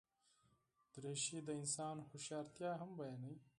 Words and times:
دریشي 0.93 1.37
د 1.45 1.49
انسان 1.59 1.95
هوښیارتیا 2.09 2.71
هم 2.81 2.89
بیانوي. 2.99 3.37